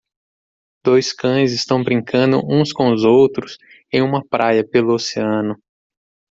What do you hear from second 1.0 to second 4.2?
cães estão brincando uns com os outros em